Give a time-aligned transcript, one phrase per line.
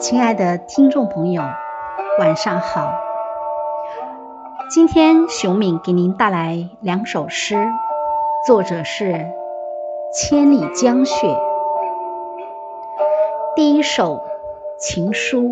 [0.00, 1.42] 亲爱的听众朋友，
[2.20, 2.92] 晚上好。
[4.70, 7.56] 今天熊敏给您带来两首诗，
[8.46, 9.06] 作者是
[10.14, 11.26] 《千里江雪》。
[13.56, 14.14] 第一首
[14.78, 15.42] 《情书》，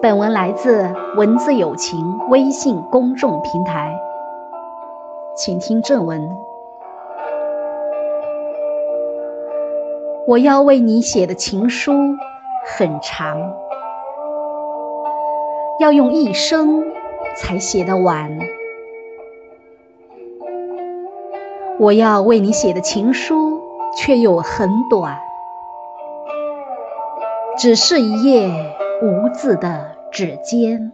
[0.00, 1.98] 本文来自文字友情
[2.30, 3.94] 微信公众平台，
[5.36, 6.26] 请听正文。
[10.26, 11.92] 我要为你写的情书。
[12.64, 13.54] 很长，
[15.78, 16.84] 要用一生
[17.36, 18.38] 才写得完。
[21.78, 23.62] 我要为你写的情书
[23.96, 25.18] 却又很短，
[27.56, 28.50] 只是一页
[29.02, 30.90] 无字的纸笺，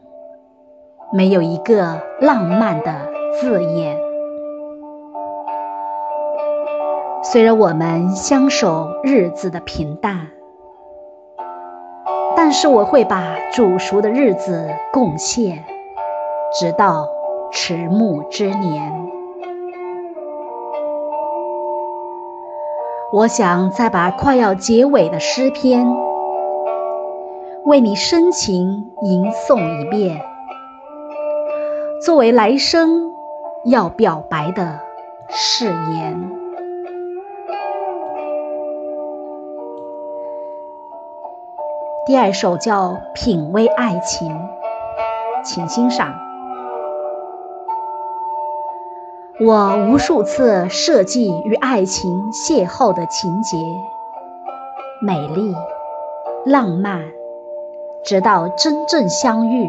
[1.12, 3.98] 没有一个浪漫的字眼。
[7.25, 10.36] 虽然我们相守日子的平淡。
[12.37, 15.65] 但是我会把煮熟的日子贡献，
[16.53, 17.09] 直到
[17.51, 18.93] 迟暮之年。
[23.12, 25.87] 我想再把快要结尾的诗篇
[27.65, 30.21] 为你深情吟诵一遍，
[32.05, 33.12] 作为来生
[33.65, 34.81] 要表白的
[35.31, 36.45] 誓言。
[42.07, 44.29] 第二首叫《品味爱情》，
[45.43, 46.15] 请欣赏。
[49.41, 53.57] 我无数次设计与爱情邂逅的情节，
[55.03, 55.53] 美丽、
[56.45, 57.03] 浪漫，
[58.05, 59.69] 直到真正相遇，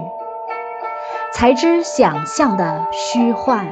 [1.33, 3.65] 才知想象的虚幻，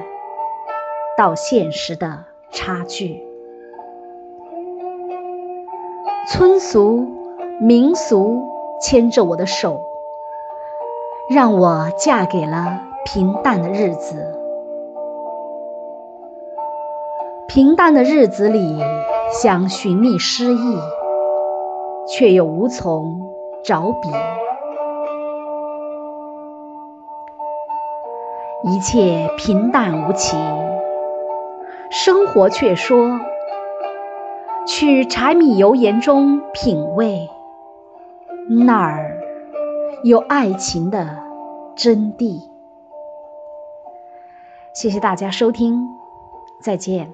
[1.15, 3.21] 到现实的差距，
[6.27, 7.05] 村俗、
[7.61, 8.54] 民俗。
[8.79, 9.81] 牵着我的手，
[11.29, 14.39] 让我嫁给了平淡的日子。
[17.47, 18.79] 平淡的日子里，
[19.41, 20.77] 想寻觅诗意，
[22.07, 23.21] 却又无从
[23.63, 24.09] 着笔。
[28.63, 30.35] 一切平淡无奇，
[31.91, 33.19] 生活却说
[34.67, 37.29] 去柴米油盐中品味。
[38.47, 39.19] 那儿
[40.03, 41.17] 有爱情的
[41.75, 42.41] 真谛。
[44.73, 45.87] 谢谢大家收听，
[46.61, 47.13] 再见。